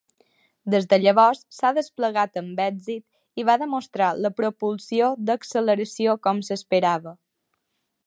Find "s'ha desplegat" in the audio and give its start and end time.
1.57-2.41